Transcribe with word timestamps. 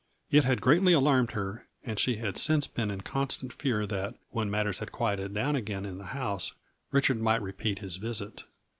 It 0.31 0.45
had 0.45 0.61
greatly 0.61 0.93
alarmed 0.93 1.33
her, 1.33 1.67
and 1.83 1.99
she 1.99 2.15
had 2.15 2.35
since 2.35 2.65
been 2.65 2.89
in 2.89 3.01
constant 3.01 3.53
fear 3.53 3.85
that, 3.85 4.15
when 4.31 4.49
matters 4.49 4.79
had 4.79 4.91
quieted 4.91 5.35
down 5.35 5.55
again 5.55 5.85
in 5.85 5.99
the 5.99 6.05
house, 6.05 6.53
Richard 6.89 7.21
might 7.21 7.43
repeat 7.43 7.77
his 7.77 7.97
visit. 7.97 8.45